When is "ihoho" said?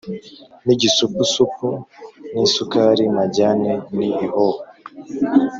4.25-4.59